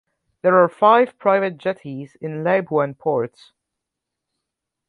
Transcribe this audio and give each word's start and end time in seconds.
There 0.41 0.57
are 0.57 0.67
five 0.67 1.19
private 1.19 1.59
jetties 1.59 2.17
in 2.21 2.43
Labuan 2.43 2.95
Port. 2.97 3.51